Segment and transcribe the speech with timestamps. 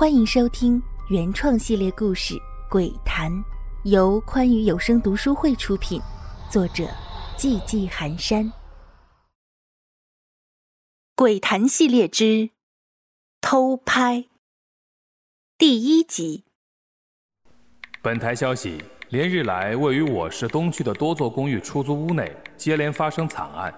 [0.00, 2.34] 欢迎收听原创系列故事
[2.70, 3.30] 《鬼谈》，
[3.84, 6.00] 由宽裕有声读书会出品，
[6.50, 6.84] 作者
[7.36, 8.46] 寂寂寒山。
[11.14, 12.48] 《鬼谈》系列之
[13.42, 14.24] 偷拍
[15.58, 16.44] 第一集。
[18.00, 23.70] 本台消息：连日来，位于我市东区的多座公寓出租屋内接连发生惨案。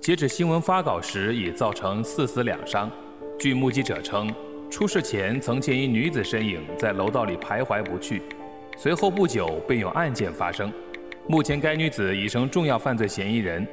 [0.00, 2.90] 截止新闻发稿时，已造成四死两伤。
[3.38, 4.28] 据目击者称。
[4.70, 8.22] 出事前曾见一女子身影在楼道里徘徊不去，
[8.76, 10.72] 随后不久便有案件发生。
[11.26, 13.66] 目前该女子已成重要犯罪嫌疑人，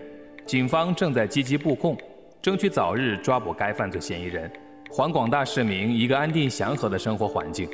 [0.46, 1.96] 警方正在积极布控，
[2.42, 4.52] 争取早日抓捕该犯罪嫌疑人，
[4.90, 7.70] 还广大市民一个安定祥和的生活环境。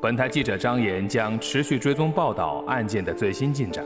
[0.00, 3.84] 本台记者张岩将持续追踪报道案件的最新进展。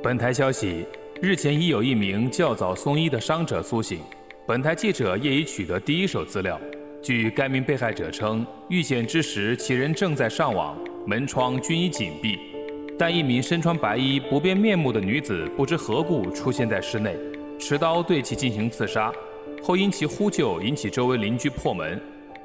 [0.00, 0.86] 本台消息：
[1.20, 3.98] 日前已有一名较早送医的伤者苏醒。
[4.46, 6.58] 本台记者业已取得第一手资料。
[7.00, 12.38] 据该名被害者称，遇险之时其人正在上网，门窗均已紧闭，
[12.98, 17.16] 但一名身穿白衣、不变面目的女子不知何故出现在室内，
[17.58, 19.12] 持刀对其进行刺杀。
[19.62, 22.00] 后因其呼救引起周围邻居破门，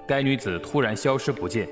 [0.08, 1.68] 该女子突然消失不见。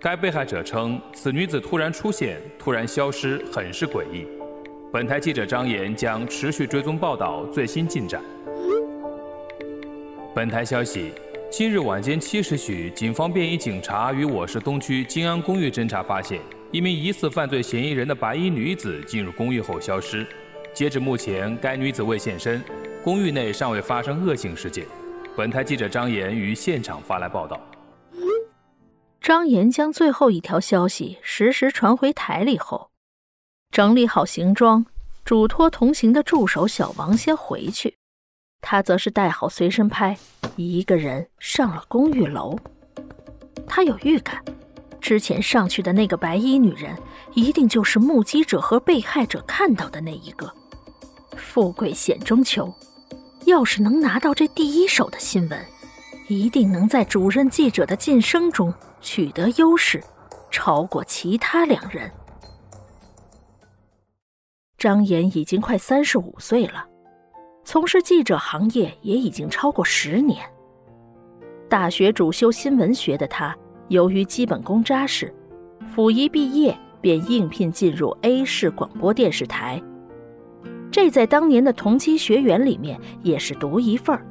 [0.00, 4.26] 该被害者称，此女子突然出现、突然消失，很是诡异。
[4.92, 8.22] 本台记者张岩将持续追踪报道最新进展。
[10.34, 11.12] 本台消息：
[11.56, 16.40] 今日晚间七时许，警方便衣警察与我市东区金安公寓侦查发现，
[16.72, 20.26] 一名疑似犯罪嫌疑人的白衣女子进入公寓后消失。
[20.72, 22.60] 截至目前，该女子未现身，
[23.04, 24.84] 公寓内尚未发生恶性事件。
[25.36, 27.60] 本台记者张岩于现场发来报道。
[29.20, 32.90] 张岩将最后一条消息实时传回台里后，
[33.70, 34.84] 整理好行装，
[35.24, 37.94] 嘱托同行的助手小王先回去。
[38.66, 40.16] 他则是带好随身拍，
[40.56, 42.58] 一个人上了公寓楼。
[43.68, 44.42] 他有预感，
[45.02, 46.96] 之前上去的那个白衣女人，
[47.34, 50.50] 一定就是目击者和被害者看到的那一个。
[51.36, 52.72] 富贵险中求，
[53.44, 55.62] 要是能拿到这第一手的新闻，
[56.28, 58.72] 一定能在主任记者的晋升中
[59.02, 60.02] 取得优势，
[60.50, 62.10] 超过其他两人。
[64.78, 66.86] 张岩已经快三十五岁了。
[67.64, 70.38] 从事记者行业也已经超过十年。
[71.68, 73.56] 大学主修新闻学的他，
[73.88, 75.34] 由于基本功扎实，
[75.88, 79.82] 辅一毕业便应聘进入 A 市广播电视台。
[80.90, 84.24] 这在当年的同期学员里面也是独一份儿。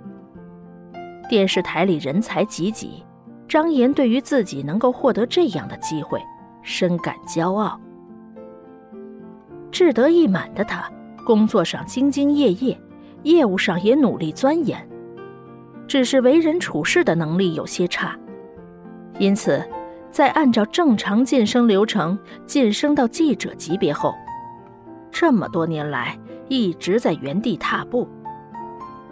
[1.27, 3.03] 电视台里人才济济，
[3.47, 6.21] 张岩对于自己能够获得这样的机会，
[6.61, 7.79] 深感骄傲。
[9.71, 10.89] 志得意满的他，
[11.25, 12.79] 工作上兢兢业业。
[13.23, 14.87] 业务上也努力钻研，
[15.87, 18.17] 只是为人处事的能力有些差，
[19.19, 19.63] 因此，
[20.11, 24.13] 在按照正常晋升流程晋升到记者级别后，
[25.11, 26.17] 这么多年来
[26.49, 28.07] 一直在原地踏步。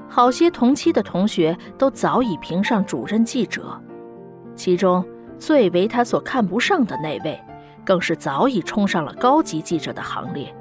[0.10, 3.82] 好些同期的同学都早已评上主任记者，
[4.56, 5.06] 其中
[5.40, 7.42] 最为他所看不上的那位，
[7.86, 10.54] 更是早已冲上了高级记者的行列，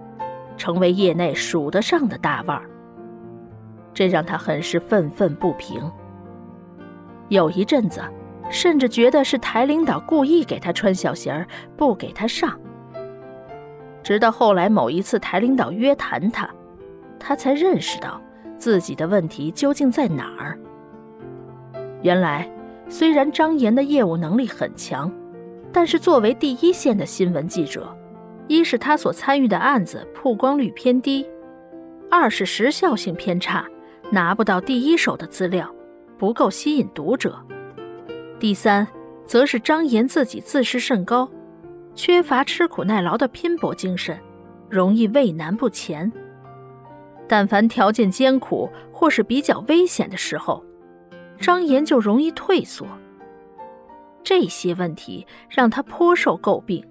[0.57, 2.70] 成为业内数得上的大腕儿。
[3.93, 5.81] 这让他很是愤愤不平。
[7.29, 8.03] 有一阵子，
[8.51, 11.47] 甚至觉得是台领导故意给他穿小鞋儿，
[11.77, 12.59] 不给他上。
[14.03, 16.49] 直到后来某一次台领导约谈他，
[17.19, 18.21] 他才认识到
[18.57, 20.59] 自己的问题究竟在哪儿。
[22.03, 22.51] 原来，
[22.89, 25.13] 虽然张岩的业务能力很强，
[25.73, 27.95] 但是作为第一线的新闻记者，
[28.49, 31.25] 一是他所参与的案子曝光率偏低，
[32.11, 33.65] 二是时效性偏差。
[34.13, 35.73] 拿不到第一手的资料，
[36.19, 37.39] 不够吸引读者。
[38.41, 38.87] 第三，
[39.25, 41.31] 则是张岩自己自视甚高，
[41.95, 44.19] 缺乏吃苦耐劳的拼搏精神，
[44.69, 46.11] 容易畏难不前。
[47.29, 50.65] 但凡条件艰苦或是比较危险的时候，
[51.39, 52.85] 张岩就容易退缩。
[54.25, 56.85] 这些问题让他颇受诟病。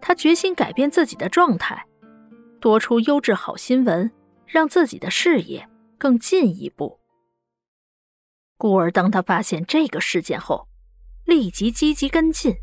[0.00, 1.84] 他决心改变自己的状态，
[2.60, 4.08] 多出优质好新闻，
[4.46, 5.68] 让自己的事业。
[5.98, 7.00] 更进一步，
[8.56, 10.68] 故而当他发现这个事件后，
[11.24, 12.54] 立即积极跟进。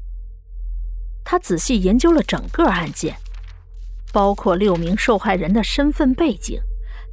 [1.25, 3.15] 他仔细研究了整个案件，
[4.13, 6.59] 包括六名受害人的身份背景，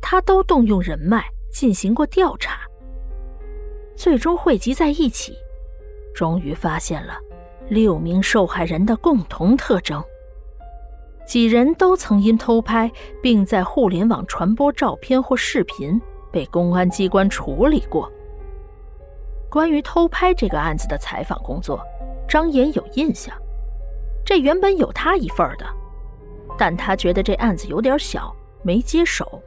[0.00, 2.60] 他都动用人脉进行过调查。
[3.96, 5.34] 最终汇集在一起，
[6.14, 7.18] 终于发现了
[7.68, 10.02] 六名受害人的共同特征。
[11.26, 12.90] 几人都曾因偷拍
[13.22, 16.00] 并在互联网传播照片或视频。
[16.32, 18.10] 被公安机关处理过。
[19.50, 21.80] 关于偷拍这个案子的采访工作，
[22.26, 23.36] 张岩有印象。
[24.24, 25.66] 这原本有他一份的，
[26.56, 29.42] 但他觉得这案子有点小，没接手。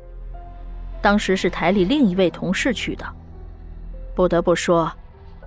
[1.02, 3.06] 当时是台里另一位同事去的，
[4.14, 4.92] 不得不说，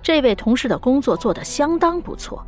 [0.01, 2.45] 这位同事的工作做得相当不错。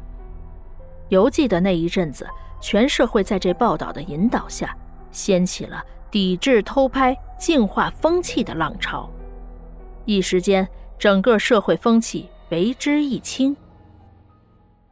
[1.09, 2.27] 犹记得那一阵子，
[2.59, 4.75] 全社会在这报道的引导下，
[5.11, 9.09] 掀起了抵制偷拍、净化风气的浪潮，
[10.05, 13.57] 一时间，整个社会风气为之一清。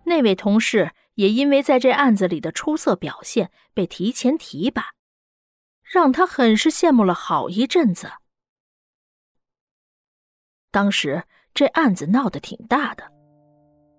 [0.04, 0.92] 那位同事。
[1.20, 4.94] 也因为在这案子里的出色表现，被提前提拔，
[5.84, 8.10] 让他很是羡慕了好一阵子。
[10.72, 13.04] 当时这案子闹得挺大的，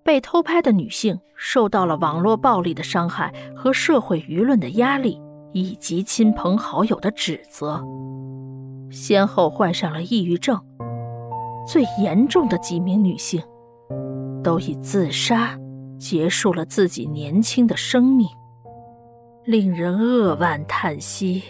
[0.02, 5.20] 被偷拍的女性受到了网络暴力的伤害和社会舆论的压力，
[5.52, 7.82] 以及亲朋好友的指责，
[8.90, 10.60] 先后患上了抑郁症，
[11.66, 13.42] 最严重的几名女性
[14.42, 15.58] 都以自杀。
[15.98, 18.26] 结束了自己年轻的生命，
[19.44, 21.42] 令人扼腕叹息。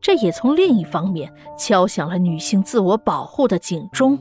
[0.00, 4.18] 这也从另一方面敲响了女性自我保护的警钟。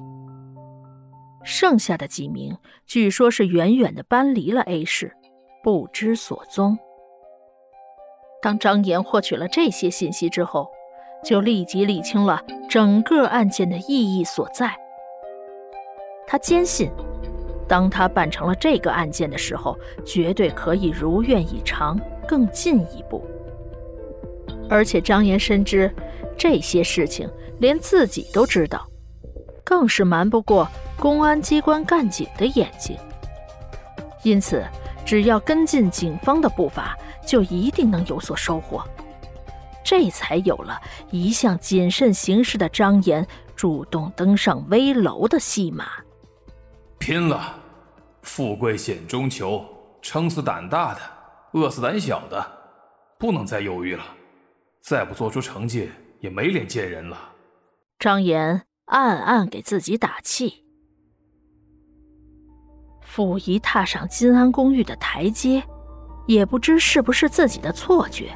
[1.46, 2.54] 剩下的几名，
[2.86, 5.16] 据说是远远的搬离了 A 市，
[5.64, 6.78] 不知所踪。
[8.42, 10.70] 当张岩获取了这些信息之后，
[11.24, 14.76] 就立即理清了整个案件的意义所在。
[16.26, 16.90] 他坚信。
[17.68, 21.98] 当他办成了这个案件的时候，绝对可以如愿以偿，
[22.28, 23.26] 更进一步。
[24.70, 25.90] 而且张岩深知
[26.38, 27.30] 这些事情
[27.60, 28.86] 连自己都知道，
[29.64, 30.68] 更是瞒不过
[31.00, 32.98] 公安机关干警的眼睛。
[34.24, 34.62] 因此，
[35.06, 38.84] 只要跟进警方的步伐，就一定能有所收获。
[39.84, 40.80] 这才有了
[41.10, 45.86] 一向谨慎行事的张岩主动登上危楼的戏码。
[47.00, 47.60] 拼了！
[48.22, 49.66] 富贵险中求，
[50.02, 51.02] 撑死胆大的，
[51.54, 52.46] 饿死胆小的，
[53.18, 54.04] 不能再犹豫了。
[54.80, 55.90] 再不做出成绩，
[56.20, 57.18] 也没脸见人了。
[57.98, 60.64] 张岩暗暗给自己打气。
[63.02, 65.64] 溥仪踏上金安公寓的台阶，
[66.26, 68.32] 也不知是不是自己的错觉。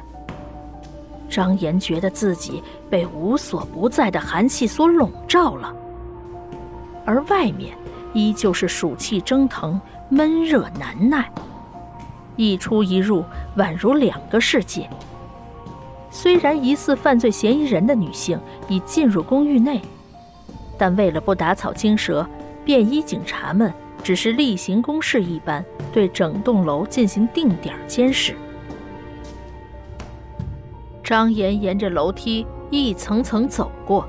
[1.28, 5.74] 张岩觉得自己被无所不在的寒气所笼罩了，
[7.04, 7.76] 而外面。
[8.12, 9.78] 依旧是暑气蒸腾，
[10.08, 11.30] 闷热难耐，
[12.36, 13.22] 一出一入
[13.58, 14.88] 宛如两个世界。
[16.10, 19.82] 虽然疑似犯罪嫌疑人的女性已进入公寓内，
[20.78, 22.26] 但为了不打草惊蛇，
[22.64, 23.70] 便衣警察们
[24.06, 28.36] 只是例行公事一般对整栋楼进行定点监视。
[31.02, 34.06] 张岩沿着楼梯一层层走过，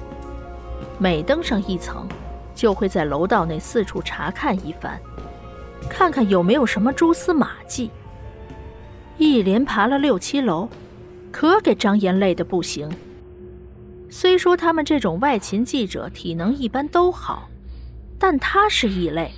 [0.99, 2.07] 每登上一层。
[2.53, 4.99] 就会在楼道内四处查看一番，
[5.89, 7.89] 看看有没有什么蛛丝马迹。
[9.17, 10.69] 一连爬了六七楼，
[11.31, 12.87] 可给张岩累得不行。
[14.11, 17.49] 虽说他们这种外勤记者体能一般都好，
[18.19, 19.31] 但他是异类。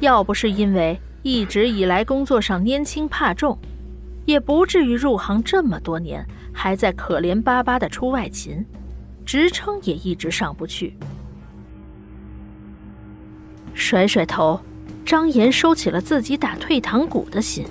[0.00, 3.58] 要不是因为一直以来工作上拈轻怕重，
[4.24, 8.64] 也不至于入行这么多年还在可怜巴巴的出外勤，
[9.26, 10.96] 职称也一直上不去。
[13.74, 14.60] 甩甩头，
[15.04, 17.66] 张岩收起了自己打退堂鼓的心，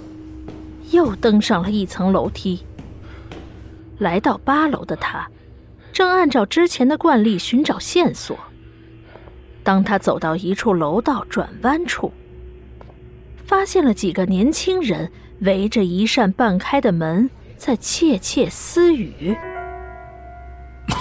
[0.92, 2.64] 又登上了一层楼梯。
[3.98, 5.28] 来到八楼的他，
[5.92, 8.38] 正按照之前的惯例寻找线索。
[9.70, 12.12] 当他走到一处楼道转弯处，
[13.46, 15.12] 发现了几个年轻人
[15.42, 19.38] 围着一扇半开的门在窃窃私语。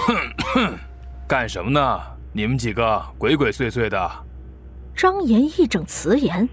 [1.27, 1.99] 干什么呢？
[2.31, 4.07] 你们几个鬼鬼祟祟的。
[4.95, 6.47] 张岩义正辞严，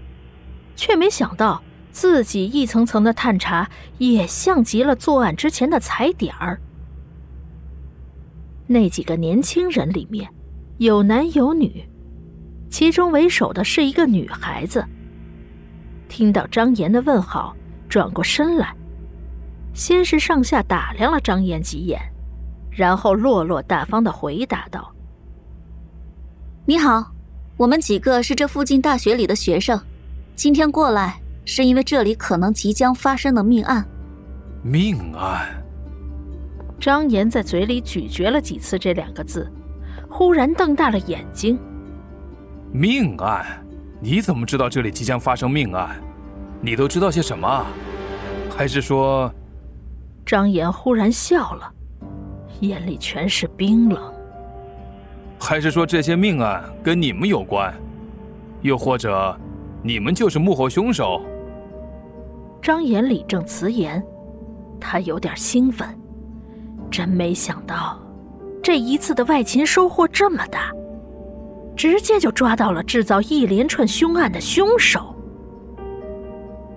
[0.75, 3.69] 却没想到自己一层层的探查
[3.99, 6.59] 也像极了作案之前的踩点儿。
[8.65, 10.27] 那几个年轻人里面，
[10.79, 11.87] 有男有女，
[12.69, 14.83] 其中为首的是一个女孩子。
[16.07, 17.55] 听到张岩的问好，
[17.89, 18.73] 转过身来，
[19.73, 21.99] 先是上下打量了张岩几眼，
[22.71, 24.91] 然后落落大方的回答道
[26.65, 27.11] ：“你好。”
[27.57, 29.81] 我们几个是这附近大学里的学生，
[30.35, 33.83] 今天过来是因为这里可能即将发生的命案。
[34.61, 35.47] 命案。
[36.79, 39.51] 张岩在嘴里咀嚼了几次这两个字，
[40.07, 41.59] 忽然瞪大了眼睛。
[42.71, 43.45] 命案？
[43.99, 46.01] 你怎么知道这里即将发生命案？
[46.61, 47.65] 你都知道些什么？
[48.55, 49.31] 还是说……
[50.25, 51.71] 张岩忽然笑了，
[52.59, 54.13] 眼里全是冰冷。
[55.39, 57.73] 还是说这些命案跟你们有关？
[58.61, 59.35] 又或者，
[59.81, 61.21] 你们就是幕后凶手？
[62.61, 64.03] 张岩理正辞严，
[64.79, 65.87] 他有点兴奋，
[66.91, 67.97] 真没想到，
[68.61, 70.71] 这一次的外勤收获这么大，
[71.77, 75.15] 直接就抓到了制造一连串凶案的凶手。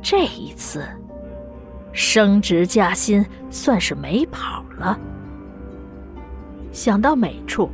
[0.02, 0.87] 这一次，
[1.92, 4.99] 升职加薪算是没跑了。
[6.71, 7.71] 想到美处，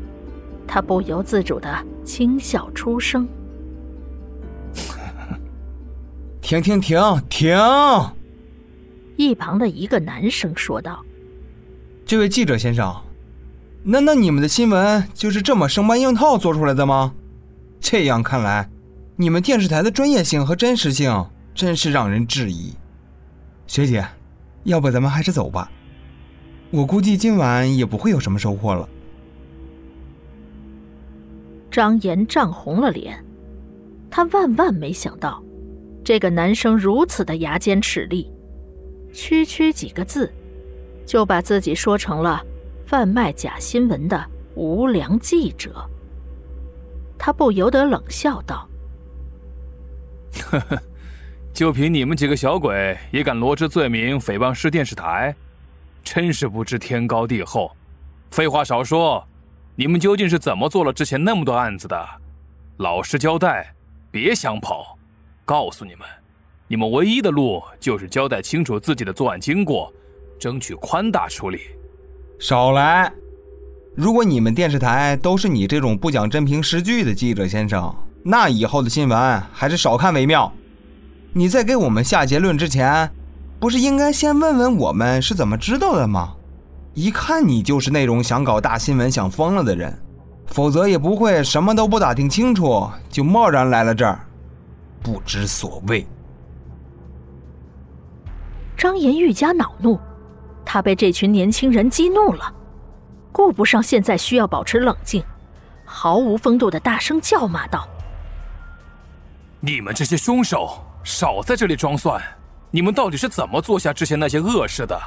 [0.66, 3.28] 他不由自主的轻笑出声。
[6.40, 7.56] 停停停停！
[9.16, 11.04] 一旁的一个男生说道
[12.06, 12.94] ：“这位记者先生，
[13.88, 17.14] 难道你们的新闻就是这么生搬硬套做出来的吗？
[17.78, 18.68] 这样看来，
[19.14, 21.24] 你们电视台的专业性和真实性
[21.54, 22.74] 真是让人质疑。
[23.68, 24.04] 学姐，
[24.64, 25.70] 要不咱们还是走吧，
[26.72, 28.88] 我估计今晚也不会有什么收获了。”
[31.70, 33.24] 张岩涨红了脸，
[34.10, 35.40] 他万万没想到。
[36.04, 38.28] 这个男生如此的牙尖齿利，
[39.12, 40.32] 区区几个字，
[41.04, 42.42] 就把自己说成了
[42.86, 44.24] 贩卖假新闻的
[44.54, 45.84] 无良记者。
[47.18, 48.68] 他不由得冷笑道
[50.50, 50.82] ：“呵呵，
[51.52, 55.34] 就凭你们几个小鬼也敢罗织罪名诽谤市电视台，
[56.04, 57.74] 真是不知天高地厚。
[58.30, 59.26] 废话少说，
[59.74, 62.06] 你们究竟是怎么做了之前那么多案子的？
[62.76, 63.74] 老实交代，
[64.10, 64.96] 别想跑。”
[65.44, 66.00] 告诉你们，
[66.66, 69.92] 你们唯一的路就是交代清楚自己的作案经过，
[70.40, 71.60] 争取宽大处理。
[72.38, 73.10] 少来！
[73.94, 80.52] 如果你们电视台都是你这种不讲真凭实据的记者先生，那以后的新闻还是少看为妙。
[81.32, 83.10] 你在给我们下结论之前，
[83.58, 86.34] 不是应该先问问我们是怎么知道的吗？
[86.92, 89.98] 一看你就是那种想搞大新闻、想疯了的人，
[90.46, 94.20] 否则也不会什么都不打听清楚就贸然来了这儿。
[95.02, 96.06] 不知所谓。
[98.76, 99.98] 张岩愈加恼怒，
[100.66, 102.52] 他被这群年轻人激怒了，
[103.30, 105.24] 顾不上现在需要保持冷静，
[105.84, 107.88] 毫无风度的大声叫骂道
[109.60, 112.20] ：“你们这些凶手，少在这里装蒜！
[112.72, 115.00] 你们到底是怎么做下之前那些恶事的？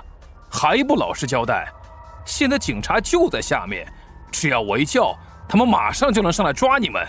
[0.49, 1.67] 还不老实交代！
[2.25, 3.85] 现在警察就在下面，
[4.31, 5.13] 只要我一叫，
[5.47, 7.05] 他们马上就能上来抓你们。”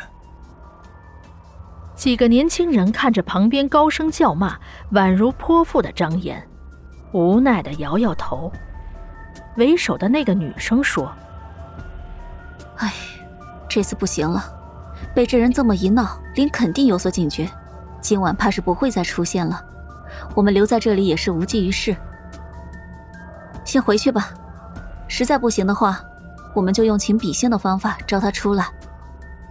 [1.95, 4.59] 几个年轻人看着旁边高声叫骂、
[4.93, 6.49] 宛如泼妇的张岩，
[7.13, 8.51] 无奈的摇摇头。
[9.57, 11.11] 为首的那个女生说
[12.77, 12.93] ：“哎，
[13.69, 14.45] 这次不行了，
[15.15, 17.49] 被这人这么一闹，林肯定有所警觉，
[18.01, 19.63] 今晚怕是不会再出现了。
[20.35, 21.97] 我们留在这里也是无济于事，
[23.65, 24.31] 先回去吧。
[25.09, 26.01] 实在不行的话，
[26.55, 28.67] 我们就用请笔仙的方法招他出来。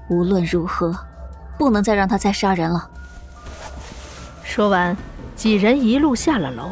[0.09, 0.95] 无论如何。”
[1.59, 2.89] 不能再让他再杀人了。
[4.45, 4.95] 说完，
[5.35, 6.69] 几人一路下了楼。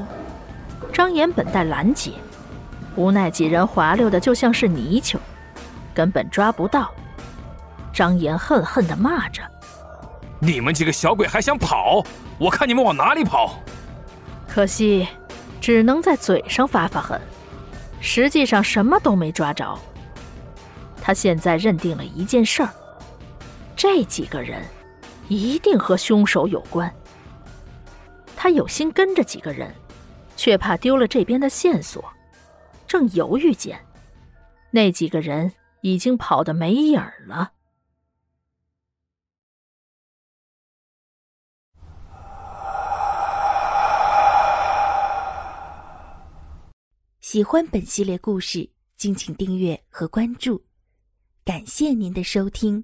[0.98, 2.14] 张岩本待拦截，
[2.96, 5.20] 无奈几人滑溜的就像是泥鳅，
[5.94, 6.92] 根本抓不到。
[7.94, 9.44] 张岩恨恨的骂着
[10.42, 12.04] ：“你们几个小鬼还想跑？
[12.40, 13.60] 我看你们往哪里跑！”
[14.50, 15.08] 可惜，
[15.62, 17.22] 只能在嘴上发发狠，
[18.02, 19.78] 实际上什么都没抓着。
[21.00, 22.70] 他现在认定了一件事儿：
[23.76, 24.66] 这几个人。
[25.28, 26.92] 一定和凶手有关。
[28.36, 29.72] 他有心跟着几个人，
[30.48, 32.02] 却怕丢了这边的线索。
[32.88, 33.78] 正犹豫间，
[34.72, 35.52] 那几个人
[35.82, 37.52] 已经跑得没影儿了。
[47.20, 50.64] 喜欢本系列故事，敬请订阅和关注。
[51.44, 52.82] 感谢您的收听。